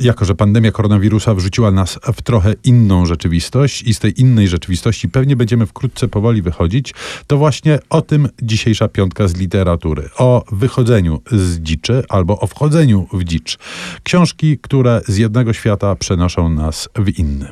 [0.00, 5.08] jako że pandemia koronawirusa wrzuciła nas w trochę inną rzeczywistość i z tej innej rzeczywistości
[5.08, 6.94] pewnie będziemy wkrótce powoli wychodzić,
[7.26, 10.08] to właśnie o tym dzisiejsza piątka z literatury.
[10.16, 13.58] O wychodzeniu z dziczy albo o wchodzeniu w dzicz.
[14.02, 17.48] Książki, które z jednego świata przenoszą nas w inny.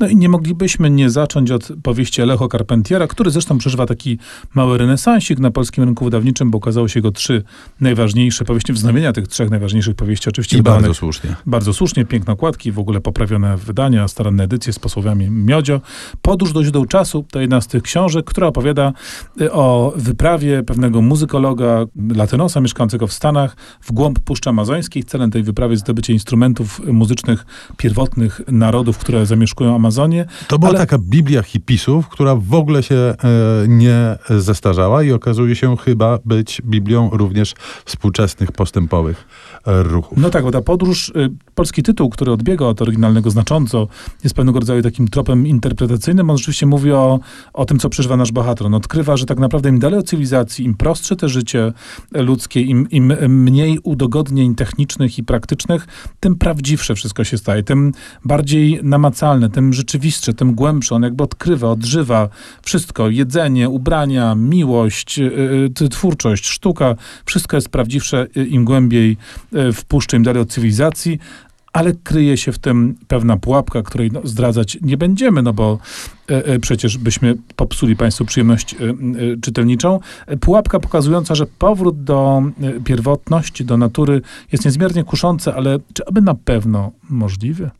[0.00, 4.18] No i nie moglibyśmy nie zacząć od powieści Alejo Carpentiera, który zresztą przeżywa taki
[4.54, 7.42] mały renesansik na polskim rynku wydawniczym, bo okazało się jego trzy
[7.80, 11.36] najważniejsze powieści, wznowienia tych trzech najważniejszych powieści, oczywiście I bardzo słusznie.
[11.46, 15.80] bardzo słusznie, piękne okładki, w ogóle poprawione wydania, staranne edycje z posłowiami Miodzio.
[16.22, 18.92] Podróż do źródeł czasu to jedna z tych książek, która opowiada
[19.40, 21.84] y, o wyprawie pewnego muzykologa
[22.14, 25.04] latynosa mieszkającego w Stanach w głąb Puszczy Amazońskiej.
[25.04, 30.24] Celem tej wyprawy jest zdobycie instrumentów muzycznych pierwotnych narodów, które zamieszkują Amazonię.
[30.48, 33.14] To była Ale- taka Biblia hipisów, która w ogóle się e,
[33.68, 39.26] nie zestarzała i okazuje się chyba być Biblią również współczesnych postępowych
[39.66, 40.18] e, ruchów.
[40.18, 43.88] No tak, bo ta podróż, y, polski tytuł, który odbiega od oryginalnego znacząco,
[44.24, 46.30] jest pewnego rodzaju takim tropem interpretacyjnym.
[46.30, 47.20] On rzeczywiście mówi o,
[47.52, 48.66] o tym, co przeżywa nasz bohater.
[48.66, 51.72] On odkrywa, że tak naprawdę im dalej od cywilizacji, im prostsze te życie
[52.12, 55.86] ludzkie, im, im mniej udogodnień technicznych i praktycznych,
[56.20, 57.92] tym prawdziwsze wszystko się staje, tym
[58.24, 60.94] bardziej namacalne, tym rzeczywistsze, tym głębsze.
[60.94, 62.28] On jakby odkrywa, odżywa
[62.62, 63.08] wszystko.
[63.08, 66.94] Jedzenie, ubrania, miłość, y, y, twórczość, sztuka.
[67.24, 69.16] Wszystko jest prawdziwsze, y, im głębiej
[69.72, 71.18] wpuszcza, im dalej od cywilizacji.
[71.74, 75.78] Ale kryje się w tym pewna pułapka, której no, zdradzać nie będziemy, no bo
[76.30, 78.94] e, e, przecież byśmy popsuli Państwu przyjemność e, e,
[79.40, 80.00] czytelniczą.
[80.26, 84.20] E, Pułapka pokazująca, że powrót do e, pierwotności, do natury
[84.52, 87.70] jest niezmiernie kuszący, ale czy aby na pewno możliwy?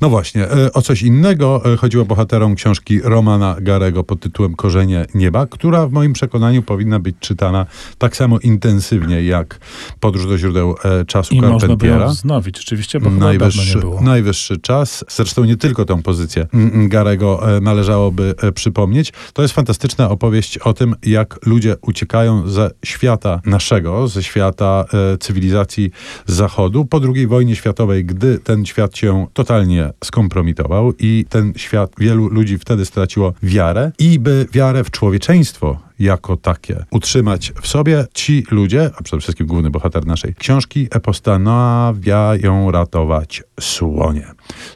[0.00, 5.06] No właśnie, e, o coś innego e, chodziło bohaterom książki Romana Garego pod tytułem Korzenie
[5.14, 7.66] Nieba, która w moim przekonaniu powinna być czytana
[7.98, 9.58] tak samo intensywnie jak
[10.00, 12.04] Podróż do źródeł e, czasu I można Carpentiera.
[12.04, 14.00] ją wznowić, rzeczywiście, bo dawno nie Najwyższy, było.
[14.00, 15.04] najwyższy czas.
[15.08, 19.12] Zresztą nie tylko tę pozycję mm, Garego e, należałoby przypomnieć.
[19.32, 24.84] To jest fantastyczna opowieść o tym, jak ludzie uciekają ze świata naszego, ze świata
[25.20, 25.90] cywilizacji
[26.26, 32.28] Zachodu po II wojnie światowej, gdy ten świat się totalnie skompromitował i ten świat, wielu
[32.28, 38.44] ludzi wtedy straciło wiarę i by wiarę w człowieczeństwo jako takie utrzymać w sobie, ci
[38.50, 44.26] ludzie, a przede wszystkim główny bohater naszej książki, postanawiają ratować słonie.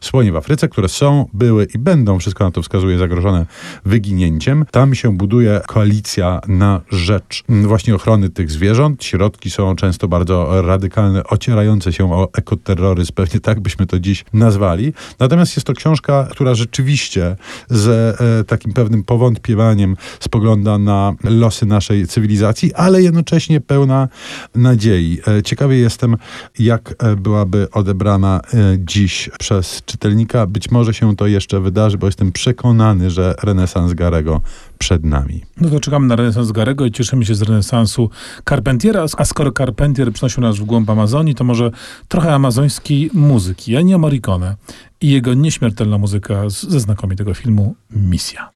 [0.00, 3.47] Słonie w Afryce, które są, były i będą, wszystko na to wskazuje, zagrożone
[3.84, 4.64] wyginięciem.
[4.70, 9.04] Tam się buduje koalicja na rzecz mm, właśnie ochrony tych zwierząt.
[9.04, 14.93] Środki są często bardzo radykalne, ocierające się o ekoterroryzm, pewnie tak byśmy to dziś nazwali.
[15.19, 17.37] Natomiast jest to książka, która rzeczywiście
[17.69, 17.88] z
[18.20, 24.09] e, takim pewnym powątpiewaniem spogląda na losy naszej cywilizacji, ale jednocześnie pełna
[24.54, 25.21] nadziei.
[25.28, 26.16] E, Ciekawy jestem,
[26.59, 30.47] jak e, byłaby odebrana e, dziś przez czytelnika.
[30.47, 34.41] Być może się to jeszcze wydarzy, bo jestem przekonany, że renesans Garego
[34.78, 35.43] przed nami.
[35.60, 38.10] No to czekamy na renesans Garego i cieszymy się z renesansu
[38.49, 41.71] Carpentiera, a skoro Carpentier przynosił nas w głąb Amazonii, to może
[42.09, 44.56] trochę amazońskiej muzyki, Ennio Morricone
[45.00, 48.44] i jego nieśmiertelna muzyka ze znakomitego filmu Misja.